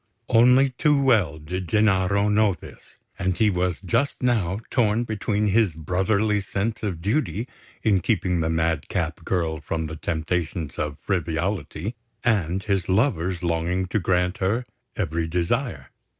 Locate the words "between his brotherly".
5.03-6.41